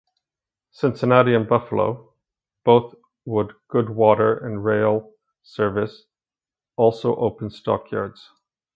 [0.71, 2.15] Cincinnati and Buffalo,
[2.65, 6.05] both would good water and rail service,
[6.75, 8.31] also open stockyards.